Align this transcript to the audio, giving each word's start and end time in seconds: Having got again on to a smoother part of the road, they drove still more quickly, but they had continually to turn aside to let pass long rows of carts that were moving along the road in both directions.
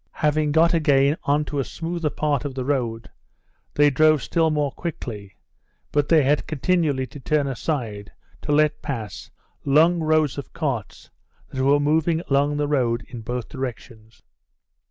Having 0.13 0.53
got 0.53 0.73
again 0.73 1.15
on 1.25 1.45
to 1.45 1.59
a 1.59 1.63
smoother 1.63 2.09
part 2.09 2.43
of 2.43 2.55
the 2.55 2.65
road, 2.65 3.11
they 3.75 3.91
drove 3.91 4.23
still 4.23 4.49
more 4.49 4.71
quickly, 4.71 5.37
but 5.91 6.09
they 6.09 6.23
had 6.23 6.47
continually 6.47 7.05
to 7.05 7.19
turn 7.19 7.45
aside 7.45 8.11
to 8.41 8.51
let 8.51 8.81
pass 8.81 9.29
long 9.63 9.99
rows 9.99 10.39
of 10.39 10.53
carts 10.53 11.11
that 11.49 11.61
were 11.63 11.79
moving 11.79 12.19
along 12.21 12.57
the 12.57 12.67
road 12.67 13.03
in 13.09 13.21
both 13.21 13.47
directions. 13.47 14.23